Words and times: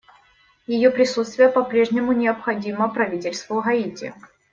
Ее 0.65 0.89
присутствие 0.89 1.47
по-прежнему 1.49 2.11
необходимо 2.13 2.89
правительству 2.89 3.61
Гаити. 3.61 4.15